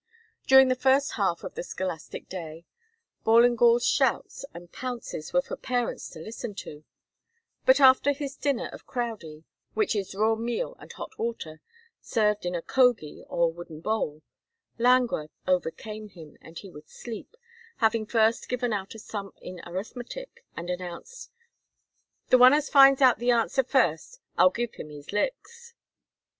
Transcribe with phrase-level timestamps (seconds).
[0.47, 2.65] During the first half of the scholastic day
[3.23, 6.83] Ballingall's shouts and pounces were for parents to listen to,
[7.67, 9.43] but after his dinner of crowdy,
[9.75, 11.61] which is raw meal and hot water,
[12.01, 14.23] served in a cogie, or wooden bowl,
[14.79, 17.37] languor overcame him and he would sleep,
[17.77, 21.29] having first given out a sum in arithmetic and announced:
[22.29, 25.75] "The one as finds out the answer first, I'll give him his licks."